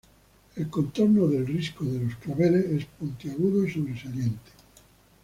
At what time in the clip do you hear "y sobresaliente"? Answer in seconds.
3.67-4.49